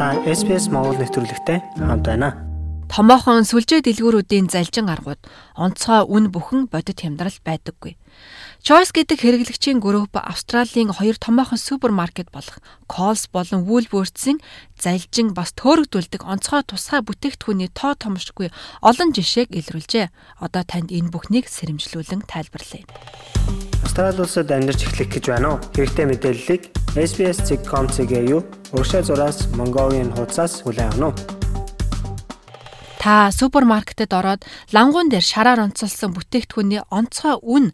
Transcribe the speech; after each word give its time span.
Та 0.00 0.16
SPS 0.24 0.72
Монгол 0.72 0.96
нэвтрүүлэгтэй 0.96 1.60
хамт 1.76 2.08
байна. 2.08 2.32
Томоохон 2.88 3.44
сүлжээ 3.44 3.84
дэлгүүрүүдийн 3.84 4.48
залжин 4.48 4.88
аргууд 4.88 5.20
онцгой 5.60 6.08
үн 6.08 6.32
бүхэн 6.32 6.72
бодит 6.72 7.04
хямдрал 7.04 7.36
байдаггүй. 7.44 8.00
Choice 8.64 8.96
гэдэг 8.96 9.20
хэрэглэгчийн 9.20 9.76
групп 9.76 10.16
Австралийн 10.16 10.96
хоёр 10.96 11.20
томоохон 11.20 11.60
супермаркет 11.60 12.32
болох 12.32 12.64
Coles 12.88 13.28
болон 13.28 13.68
Woolworths-ийн 13.68 14.40
залжин 14.80 15.36
бас 15.36 15.52
төөрөгдүүлдэг 15.60 16.24
онцгой 16.24 16.64
тусгай 16.64 17.04
бүтээгдэхүүний 17.04 17.68
тоо 17.68 17.92
томшгүй 17.92 18.48
олон 18.80 19.12
жишээг 19.12 19.52
илрүүлжээ. 19.52 20.08
Одоо 20.40 20.64
танд 20.64 20.96
энэ 20.96 21.12
бүхнийг 21.12 21.44
сэрэмжлүүлэн 21.44 22.24
тайлбарлая. 22.24 22.88
Австрали 23.84 24.24
улсад 24.24 24.48
амьдарч 24.48 24.80
эхлэх 24.80 25.12
гэж 25.12 25.24
байна 25.28 25.60
уу? 25.60 25.62
Хэрэгтэй 25.76 26.08
мэдээллийг 26.08 26.79
SBS.com.cg 26.96 28.12
юу? 28.26 28.42
Урагшаа 28.74 29.06
зураас 29.06 29.46
Mongolian 29.54 30.10
хуудасаас 30.10 30.66
хүлээн 30.66 30.90
авах 30.98 31.14
нь. 31.14 31.38
Та 32.98 33.30
супермаркетэд 33.30 34.10
ороод 34.10 34.42
лангуун 34.74 35.06
дээр 35.06 35.22
шараар 35.22 35.70
онцолсон 35.70 36.10
бүтээгдэхүүний 36.18 36.82
онцгой 36.90 37.38
үн 37.38 37.70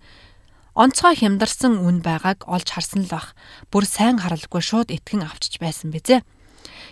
онцгой 0.76 1.16
хямдарсан 1.16 1.80
үн 1.80 2.04
байгааг 2.04 2.44
олж 2.44 2.68
харсан 2.68 3.08
л 3.08 3.12
бах. 3.16 3.32
Бүр 3.72 3.88
сайн 3.88 4.20
харалгүй 4.20 4.60
шууд 4.60 4.92
итгэн 4.92 5.24
авчиж 5.24 5.64
байсан 5.64 5.96
бизээ. 5.96 6.20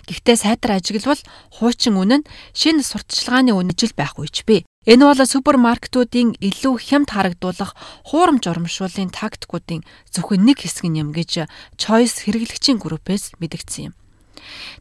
Гэхдээ 0.08 0.36
сайтар 0.40 0.80
ажиглавал 0.80 1.20
хуучин 1.60 2.00
үн 2.00 2.24
нь 2.24 2.28
шинэ 2.56 2.88
сурталчилгааны 2.88 3.52
үнэжил 3.52 3.92
байхгүй 3.92 4.32
ч 4.32 4.48
бий. 4.48 4.64
Энэ 4.84 5.04
бол 5.08 5.20
супермаркетуудын 5.24 6.36
илүү 6.44 6.74
хямд 6.76 7.08
харагдуулах 7.16 7.72
хуурамч 8.04 8.44
урамшууллын 8.44 9.08
тактикуудын 9.16 9.80
зөвхөн 10.12 10.44
нэг 10.44 10.60
хэсэг 10.60 10.92
юм 10.92 11.16
гэж 11.16 11.48
Choice 11.80 12.28
хэрэглэгчийн 12.28 12.76
группээс 12.76 13.32
мэдгдсэн 13.40 13.88
юм. 13.88 13.94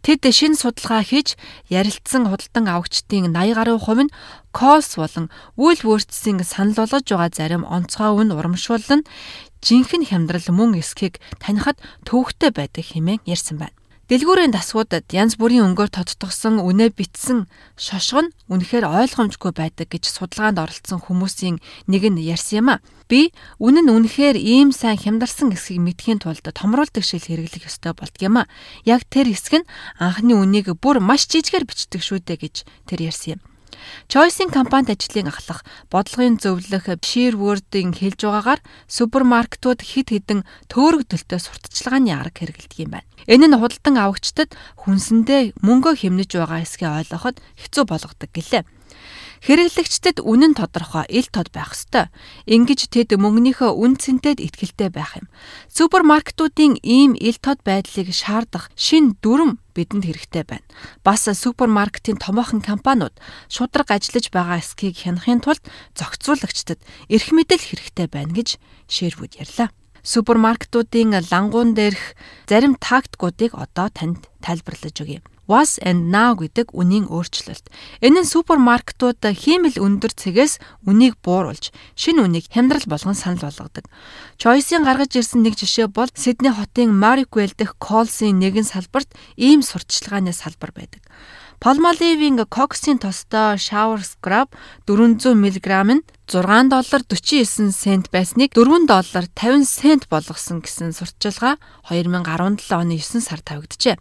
Тэд 0.03 0.27
шинэ 0.27 0.59
судалгаа 0.59 1.07
хийж 1.07 1.39
ярилцсан 1.71 2.27
худалдан 2.27 2.67
авагчдын 2.67 3.31
80 3.31 3.55
гаруй 3.55 3.79
хувь 3.79 4.03
нь 4.03 4.13
Coles 4.51 4.91
болон 4.99 5.31
Woolworths-ийн 5.55 6.43
санал 6.43 6.83
болгож 6.83 7.07
байгаа 7.07 7.31
зарим 7.31 7.63
онцгой 7.63 8.11
үн 8.11 8.35
урамшуулал 8.35 8.99
нь 8.99 9.07
жинхэнэ 9.63 10.11
хямдрал 10.11 10.47
мөн 10.51 10.83
эсхийг 10.83 11.23
танихад 11.39 11.79
төвөгтэй 12.03 12.51
байдаг 12.51 12.83
хэмээн 12.91 13.23
ярьсан 13.23 13.57
байна. 13.63 13.75
Дэлгүүрийн 14.11 14.51
дасгуудад 14.51 15.07
янз 15.15 15.39
бүрийн 15.39 15.63
өнгөөр 15.63 15.87
тодтогсон 15.87 16.59
үнэ 16.59 16.91
битсэн 16.91 17.47
шошго 17.79 18.27
нь 18.27 18.33
үнэхээр 18.51 18.83
ойлгомжгүй 18.83 19.55
байдаг 19.55 19.95
гэж 19.95 20.11
судалгаанд 20.11 20.59
оролцсон 20.59 20.99
хүмүүсийн 20.99 21.63
нэг 21.87 22.03
нь 22.11 22.19
ярьсан 22.19 22.59
юм 22.59 22.67
а. 22.75 22.83
Би 23.07 23.31
үнэн 23.63 23.87
нь 23.87 23.95
үнэхээр 23.95 24.35
ийм 24.35 24.75
сайн 24.75 24.99
хямдарсан 24.99 25.55
эсхийг 25.55 25.79
мэдхийн 25.79 26.19
тулд 26.19 26.43
томруулдаг 26.43 26.99
шил 26.99 27.23
хэрэглэх 27.23 27.63
ёстой 27.71 27.95
болдгийм 27.95 28.43
а. 28.43 28.51
Яг 28.83 29.07
тэр 29.07 29.31
хэсэг 29.31 29.63
нь 29.63 29.69
анхны 29.95 30.35
үнийг 30.35 30.75
бүр 30.83 30.99
маш 30.99 31.23
жижигээр 31.31 31.63
бичдэг 31.63 32.03
шүү 32.03 32.27
дээ 32.27 32.43
гэж 32.43 32.55
тэр 32.83 33.07
ярьсан 33.07 33.39
юм. 33.39 33.52
Choice-ийн 34.11 34.51
компанид 34.53 34.93
ажлын 34.93 35.29
ахлах 35.31 35.61
бодлогын 35.91 36.37
зөвлөх 36.41 36.85
Sherwood-ийн 37.01 37.93
хэлж 37.93 38.19
байгаагаар 38.25 38.61
супермаркетууд 38.87 39.81
хэд 39.81 40.07
хэдэн 40.13 40.39
төөрөгдөлтөй 40.71 41.39
сурталчилгааны 41.41 42.11
арга 42.13 42.43
хэрэгэлдэг 42.43 42.79
юм 42.83 42.91
байна. 42.97 43.09
Энэ 43.27 43.47
нь 43.49 43.59
худалдан 43.59 43.95
авагчдад 43.97 44.51
хүнсэндээ 44.83 45.57
мөнгө 45.63 45.95
хэмнэж 45.99 46.31
байгаа 46.37 46.61
эсгээ 46.65 46.91
ойлгоход 47.07 47.37
хэцүү 47.57 47.83
болгодог 47.87 48.29
гэлээ. 48.35 48.63
Хэрэглэгчдэд 49.43 50.23
үнэн 50.23 50.55
тодорхой 50.55 51.03
ил 51.11 51.27
тод 51.27 51.51
байх 51.51 51.75
ёстой. 51.75 52.07
Ингэж 52.47 52.87
тэд 52.87 53.19
мөнгөнийхөө 53.19 53.75
үн 53.75 53.99
цэнтэд 53.99 54.39
итгэлтэй 54.39 54.87
байх 54.87 55.19
юм. 55.19 55.27
Супермаркетуудын 55.67 56.79
ийм 56.79 57.11
ил 57.19 57.35
тод 57.43 57.59
байдлыг 57.67 58.07
шаардах 58.15 58.71
шин 58.79 59.19
дүрм 59.19 59.59
бидэнд 59.75 60.07
хэрэгтэй 60.07 60.47
байна. 60.47 60.63
Бас 61.03 61.27
супермаркетын 61.27 62.23
томоохон 62.23 62.63
компаниуд 62.63 63.11
шудраг 63.51 63.91
ажиллаж 63.91 64.31
байгаа 64.31 64.63
эсхийг 64.63 64.95
хянахын 64.95 65.43
тулд 65.43 65.59
зохицуулагчдад 65.99 66.79
эрх 67.11 67.27
мэдэл 67.35 67.59
хэрэгтэй 67.67 68.07
байна 68.07 68.31
гэж 68.31 68.55
Шэрвуд 68.87 69.35
ярьлаа 69.43 69.75
супермаркетуудын 70.03 71.19
лангуун 71.31 71.75
дээрх 71.75 72.15
зарим 72.47 72.79
тактикуудыг 72.79 73.55
одоо 73.55 73.87
танд 73.91 74.27
тайлбарлаж 74.39 74.95
өгье. 75.03 75.19
Was 75.53 75.77
and 75.85 76.09
Now 76.09 76.33
гэдэг 76.33 76.73
үнийн 76.73 77.05
өөрчлөлт. 77.13 77.69
Энэ 78.01 78.25
нь 78.25 78.31
супермаркетууд 78.33 79.21
хиймэл 79.21 79.77
өндөр 79.77 80.09
цэгээс 80.17 80.57
үнийг 80.89 81.21
бууруулж, 81.21 81.69
шинэ 81.93 82.25
үнийг 82.25 82.49
хямдрал 82.49 82.89
болгон 82.89 83.13
санал 83.13 83.45
болгодог. 83.45 83.85
Choice-ийн 84.41 84.81
гаргаж 84.81 85.13
ирсэн 85.13 85.45
нэг 85.45 85.53
жишээ 85.53 85.93
бол 85.93 86.09
Сидней 86.17 86.49
хотын 86.49 86.89
Marquel 86.89 87.53
дэх 87.53 87.77
Coles-ийн 87.77 88.41
нэгэн 88.41 88.65
салбарт 88.65 89.13
ийм 89.37 89.61
сурталчилгааны 89.61 90.33
салбар 90.33 90.73
байдаг. 90.73 91.05
Palmolive-ийн 91.61 92.41
Cox-ийн 92.49 92.97
тостой 92.99 93.55
shower 93.55 94.01
scrub 94.01 94.49
400 94.89 95.37
мг 95.37 95.67
нь 95.95 96.03
6 96.27 96.67
доллар 96.67 97.01
49 97.07 97.71
цент 97.71 98.11
байсныг 98.11 98.51
4 98.51 98.89
доллар 98.89 99.25
50 99.31 99.63
цент 99.63 100.03
болгосон 100.09 100.59
гэсэн 100.59 100.91
сурталчилгаа 100.91 101.55
2017 101.87 102.67
оны 102.73 102.97
9 102.99 103.21
сард 103.21 103.45
тавигджээ. 103.47 103.95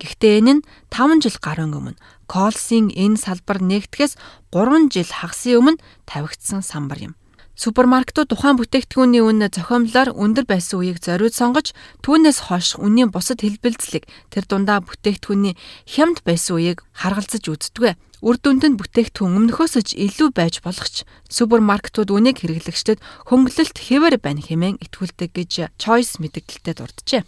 Гэхдээ 0.00 0.38
энэ 0.40 0.52
нь 0.60 0.64
5 0.88 1.24
жил 1.24 1.38
гаруй 1.42 1.68
өмнө 1.68 2.00
Колсийн 2.30 2.88
энэ 2.88 3.20
салбар 3.20 3.60
нэгтгэхээс 3.60 4.16
3 4.54 4.88
жил 4.88 5.10
хагасны 5.12 5.52
өмнө 5.60 5.82
тавигдсан 6.08 6.64
самбар 6.64 7.12
юм. 7.12 7.14
Супермаркетууд 7.52 8.32
тухайн 8.32 8.56
бүтээгдэхүүний 8.56 9.20
үн 9.20 9.44
зохиомлоор 9.52 10.16
өндөр 10.16 10.48
байсан 10.48 10.80
үеийг 10.80 11.04
зориуд 11.04 11.36
сонгож 11.36 11.76
түүнээс 12.00 12.48
хойш 12.48 12.80
үнийн 12.80 13.12
бусад 13.12 13.44
хэлбэлцлийг 13.44 14.08
тэр 14.32 14.48
дундаа 14.48 14.80
бүтээгдэхүүний 14.80 15.54
хямд 15.84 16.24
байсан 16.24 16.56
үеийг 16.56 16.80
харгалзаж 16.96 17.44
үздэг. 17.44 18.00
Үр 18.24 18.36
дүнд 18.40 18.64
нь 18.64 18.78
бүтээгдэхүүн 18.80 19.36
өмнөхөөс 19.36 19.74
ч 19.84 19.94
илүү 20.00 20.32
байж 20.32 20.64
болох 20.64 20.88
ч 20.88 21.04
супермаркетууд 21.28 22.08
үнийг 22.08 22.40
хэрэглэгчдэд 22.40 23.02
хөнгөлөлт 23.28 23.76
хэвээр 23.76 24.16
байна 24.16 24.40
хэмээн 24.40 24.80
итгүүлдэг 24.80 25.30
гэж 25.36 25.52
Choice 25.76 26.24
мэдээлэлтэд 26.24 26.80
дурджээ. 26.80 27.22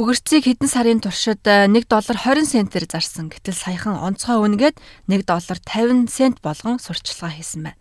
Өгөрцгийг 0.00 0.48
хэдэн 0.48 0.64
сарын 0.72 1.04
туршид 1.04 1.44
1 1.44 1.76
э, 1.76 1.84
доллар 1.84 2.16
20 2.16 2.48
центээр 2.48 2.88
зарсан. 2.88 3.28
Гэтэл 3.28 3.52
саяхан 3.52 4.00
онцгой 4.00 4.40
үнгээд 4.40 4.80
1 5.12 5.28
доллар 5.28 5.60
50 5.60 6.08
цент 6.08 6.40
болгон 6.40 6.80
сурчилгаа 6.80 7.36
хийсэн 7.36 7.68
байна. 7.68 7.76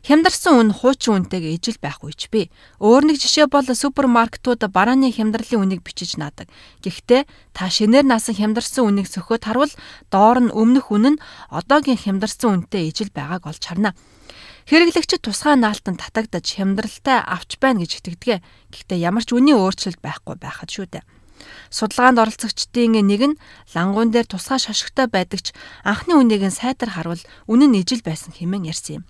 Хямдарсан 0.00 0.56
үн 0.56 0.70
хуучин 0.72 1.28
үнэтэйг 1.28 1.44
ижил 1.52 1.76
байхгүй 1.76 2.16
ч 2.16 2.32
би. 2.32 2.48
Өөр 2.80 3.04
нэг 3.04 3.20
жишээ 3.20 3.52
бол 3.52 3.68
супермаркетууд 3.68 4.64
барааны 4.72 5.12
хямдралын 5.12 5.60
үнийг 5.76 5.84
бичиж 5.84 6.16
наадаг. 6.16 6.48
Гэхдээ 6.80 7.28
та 7.52 7.68
шинээр 7.68 8.08
наасан 8.08 8.32
хямдарсан 8.32 8.88
үнийг 8.88 9.12
сөхөд 9.12 9.44
харвал 9.44 9.76
доор 10.08 10.48
нь 10.48 10.56
өмнөх 10.56 10.88
үн 10.88 11.20
нь 11.20 11.22
одоогийн 11.52 12.00
хямдарсан 12.00 12.64
үнэтэй 12.64 12.88
ижил 12.88 13.12
байгааг 13.12 13.44
олж 13.44 13.60
харна. 13.60 13.92
Хэрэглэгчид 14.72 15.20
тусгай 15.20 15.60
наалтанд 15.60 16.00
татагдаж 16.00 16.48
хямдралтай 16.48 17.20
авч 17.20 17.60
байна 17.60 17.84
гэж 17.84 18.00
итгэдэг. 18.00 18.40
Гэхдээ 18.72 19.04
ямар 19.04 19.20
ч 19.20 19.36
үнийн 19.36 19.60
өөрчлөлт 19.60 20.00
байхгүй 20.00 20.40
байхад 20.40 20.72
шүү 20.72 20.88
дээ. 20.96 21.04
Судалгаанд 21.70 22.18
оролцогчдын 22.22 23.00
нэг 23.02 23.22
нь 23.32 23.38
лангуун 23.74 24.10
дээр 24.10 24.26
тусгай 24.28 24.60
шошготой 24.60 25.06
байдагч 25.08 25.56
анхны 25.82 26.18
үнийг 26.18 26.42
нь 26.46 26.54
сайтар 26.54 26.92
харвал 26.92 27.22
үнэн 27.48 27.72
нь 27.72 27.80
ижил 27.82 28.02
байсан 28.04 28.32
хэмээн 28.36 28.68
ярьсан 28.68 29.00
юм. 29.00 29.04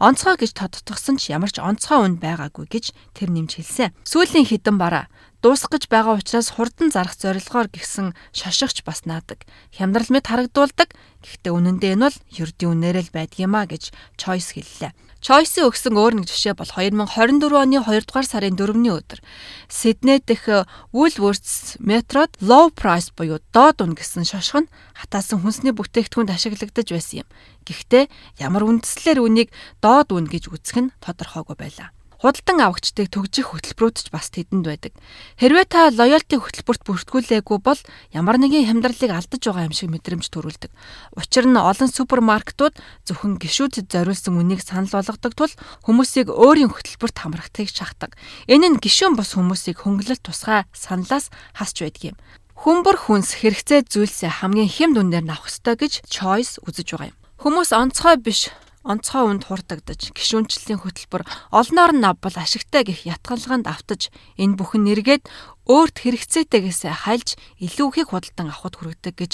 Онцгой 0.00 0.38
гэж 0.38 0.54
тодтогсон 0.56 1.18
ч 1.20 1.34
ямар 1.34 1.50
ч 1.52 1.58
онцгой 1.60 2.00
үн 2.00 2.16
байгаагүй 2.22 2.66
гэж 2.70 2.94
тэр 3.12 3.28
нэмж 3.34 3.58
хэлсэн. 3.58 3.92
Сүүлийн 4.06 4.46
хідэн 4.48 4.78
бараа 4.78 5.10
дуусах 5.42 5.70
гэж 5.70 5.86
байгаа 5.86 6.18
учраас 6.18 6.50
хурдан 6.50 6.90
зарах 6.90 7.14
зорилгоор 7.14 7.70
гисэн 7.70 8.14
шошигч 8.34 8.82
бас 8.82 9.06
наадаг. 9.06 9.46
Хямдрал 9.70 10.10
мэд 10.10 10.26
харагдуулдаг. 10.26 10.94
Гэхдээ 11.28 11.52
үнэндээ 11.52 11.92
энэ 11.92 12.04
бол 12.08 12.18
ердийн 12.32 12.72
үнээрээ 12.72 13.04
л 13.04 13.12
байдгиймаа 13.12 13.68
гэж 13.68 13.92
Choice 14.16 14.56
хэллээ. 14.56 14.96
Choice-ийн 15.18 15.68
өгсөн 15.68 15.98
өөр 15.98 16.14
нэг 16.16 16.26
жишээ 16.30 16.54
бол 16.54 16.70
2024 16.70 17.52
оны 17.52 17.82
2 17.82 18.06
дугаар 18.06 18.24
сарын 18.24 18.54
4-ний 18.54 18.94
өдөр 18.94 19.20
Сидней 19.66 20.22
дэх 20.22 20.46
Woolworths 20.94 21.76
метрод 21.82 22.32
low 22.38 22.70
price 22.70 23.10
буюу 23.10 23.42
доод 23.50 23.82
үн 23.82 23.98
гэсэн 23.98 24.22
шошго 24.22 24.64
нь 24.64 24.72
хатаасан 24.94 25.42
хүнсний 25.42 25.74
бүтээгдэхүүнд 25.74 26.30
ашиглагдаж 26.30 26.86
байсан 26.94 27.26
юм. 27.26 27.28
Гэхдээ 27.66 28.06
ямар 28.38 28.62
үндэслэлээр 28.62 29.18
үнийг 29.18 29.48
доод 29.82 30.14
үн 30.14 30.30
гэж 30.30 30.54
үзэх 30.54 30.78
нь 30.86 30.94
тодорхойгүй 31.02 31.58
байлаа 31.58 31.90
худалдан 32.18 32.58
авагчдыг 32.58 33.14
төгжих 33.14 33.54
хөтөлбөрүүд 33.54 33.96
ч 34.02 34.06
бас 34.10 34.26
тэдэнд 34.34 34.66
байдаг. 34.66 34.92
Хэрвээ 35.38 35.66
та 35.70 35.94
лоялти 35.94 36.34
хөтөлбөрт 36.34 36.82
бүртгүүлээгүй 36.82 37.58
бол 37.62 37.80
ямар 38.10 38.42
нэгэн 38.42 38.66
хямдралыг 38.66 39.14
алдаж 39.14 39.42
байгаа 39.46 39.70
юм 39.70 39.74
шиг 39.74 39.94
мэдрэмж 39.94 40.26
төрүүлдэг. 40.26 40.70
Учир 41.14 41.46
нь 41.46 41.54
олон 41.54 41.86
супермаркетууд 41.86 42.74
зөвхөн 43.06 43.38
гişүүдэд 43.38 43.86
зориулсан 43.86 44.34
үнийг 44.34 44.66
санал 44.66 44.90
болгодог 44.90 45.32
тул 45.38 45.54
хүмүүсийг 45.86 46.34
өөрийн 46.34 46.74
хөтөлбөрт 46.74 47.16
хамрахтыг 47.22 47.70
шахдаг. 47.70 48.18
Энэ 48.50 48.74
нь 48.74 48.80
гişүүн 48.82 49.14
бус 49.14 49.38
хүмүүсийг 49.38 49.86
хөнгөлөлт 49.86 50.26
тусгай 50.26 50.66
саналаас 50.74 51.30
хасч 51.54 51.86
байдаг 51.86 52.14
юм. 52.14 52.16
Хүмбэр 52.58 52.98
хүнс 52.98 53.38
хэрэгцээ 53.38 53.86
зүйлсээ 53.86 54.42
хамгийн 54.42 54.66
хэм 54.66 54.90
дүндээр 54.98 55.22
навах 55.22 55.46
ёстой 55.46 55.78
гэж 55.78 56.02
choice 56.10 56.58
үзэж 56.66 56.98
байгаа 56.98 57.14
юм. 57.14 57.18
Хүмүүс 57.38 57.70
онцгой 57.70 58.18
биш 58.18 58.50
онцгой 58.88 59.24
үнд 59.28 59.44
хурдагдаж 59.46 60.16
гişүнчлийн 60.16 60.80
хөтөлбөр 60.80 61.22
олноор 61.52 61.92
нь 61.92 62.08
авбал 62.08 62.36
ашигтай 62.40 62.82
гих 62.88 63.04
ятгалгаанд 63.04 63.68
автаж 63.68 64.08
энэ 64.40 64.56
бүхэн 64.56 64.88
нэргээд 64.88 65.24
өөрт 65.68 65.96
хэрэгцээтэйгээс 66.00 66.82
хальж 67.04 67.36
илүү 67.60 67.88
их 68.00 68.08
худалдан 68.08 68.48
авахд 68.48 68.74
хүргэдэг 68.80 69.14
гэж 69.20 69.32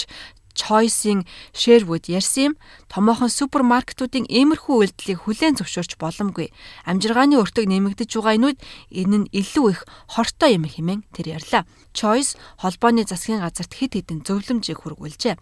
Choice-ийн 0.55 1.27
Sherwood 1.53 2.07
ярьсан 2.07 2.43
юм. 2.47 2.53
Томоохон 2.87 3.29
супермаркетуудын 3.29 4.25
иймэрхүү 4.31 4.75
үйлдэлийг 4.79 5.19
хүлээн 5.27 5.59
зөвшөөрч 5.59 5.99
боломгүй. 5.99 6.47
Амжиргааны 6.87 7.35
өртөг 7.43 7.67
нэмэгдэж 7.67 8.09
байгаа 8.15 8.39
энүүд 8.39 8.57
энэ 8.95 9.17
нь 9.19 9.31
илүү 9.35 9.67
их 9.75 9.81
хортой 10.15 10.55
юм 10.55 10.63
хэмээн 10.63 11.03
тэр 11.11 11.35
ярьлаа. 11.37 11.67
Choice 11.91 12.39
холбооны 12.63 13.03
засгийн 13.03 13.43
газарт 13.43 13.75
хэд 13.75 13.99
хэдэн 13.99 14.23
зөвлөмжийг 14.23 14.79
хүргүүлжээ 14.79 15.35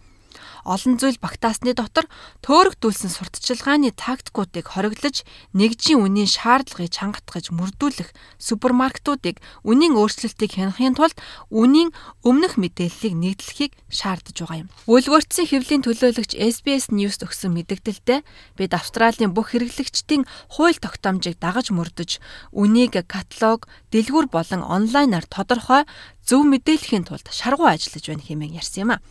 олон 0.66 0.98
зүйл 1.00 1.18
багтаасны 1.22 1.72
дотор 1.74 2.10
төөрөгдүүлсэн 2.42 3.10
сурталчилгааны 3.12 3.94
тактикуудыг 3.94 4.74
хориглож 4.74 5.22
нэгжийн 5.54 6.02
үнийн 6.02 6.28
шаардлагыг 6.28 6.90
чангатгаж 6.90 7.54
мөрдүүлэх 7.54 8.10
супермаркетуудыг 8.38 9.38
үнийн 9.64 9.94
өөрчлөлтийг 9.94 10.58
хянахын 10.58 10.98
тулд 10.98 11.16
үнийн 11.48 11.94
өмнөх 12.26 12.58
мэдээллийг 12.60 13.14
нийтлэхийг 13.14 13.72
шаардж 13.88 14.36
байгаа 14.44 14.66
юм. 14.66 14.68
Үлгөртсөн 14.90 15.46
хэвлийн 15.48 15.82
төлөөлөгч 15.86 16.36
SBS 16.36 16.90
News 16.90 17.20
өгсөн 17.22 17.54
мэдээлэлдээ 17.54 18.20
бид 18.58 18.72
Австралийн 18.74 19.32
бүх 19.32 19.54
хэрэглэгчдийн 19.54 20.26
хууль 20.52 20.78
тогтоомжийг 20.78 21.38
дагаж 21.38 21.70
мөрдөж 21.72 22.18
үнийг 22.52 22.94
каталог, 23.06 23.66
дэлгүүр 23.92 24.26
болон 24.32 24.62
онлайнаар 24.64 25.26
тодорхой 25.28 25.84
зөв 26.24 26.42
мэдээлэхийн 26.48 27.04
тулд 27.04 27.28
шаргуу 27.28 27.68
ажиллаж 27.68 28.04
байна 28.08 28.24
хэмээн 28.24 28.56
ярьсан 28.58 28.80
юм 28.88 28.90
а. 28.96 29.02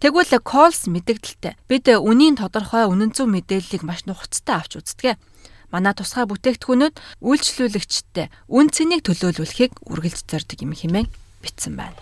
Тэгвэл 0.00 0.40
Calls 0.44 0.86
мэдээлэлтэй 0.86 1.56
бид 1.66 1.88
үнийн 1.88 2.36
тодорхой 2.36 2.84
үнэн 2.86 3.16
зөв 3.16 3.28
мэдээллийг 3.32 3.82
маш 3.82 4.04
нухацтай 4.04 4.60
авч 4.60 4.76
үздэг. 4.78 5.16
Манай 5.72 5.94
тусгай 5.96 6.26
бүтээгдэхүүнүүд 6.28 6.94
үйлчлүүлэгчтэй 7.24 8.26
үн 8.50 8.66
цэнийг 8.74 9.06
төлөөлүүлэхийг 9.06 9.72
үргэлж 9.86 10.26
зорддог 10.26 10.58
юм 10.60 10.74
хэмээн 10.74 11.08
бичсэн 11.40 11.78
байна. 11.78 11.96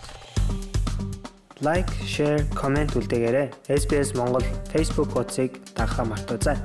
Лайк, 1.61 1.91
шеэр, 2.07 2.47
комент 2.55 2.95
үлдээгээрэй. 2.95 3.51
SBS 3.67 4.15
Монгол 4.15 4.47
Facebook 4.71 5.11
хуудсыг 5.13 5.59
дагахаа 5.75 6.07
мартаоцай. 6.07 6.57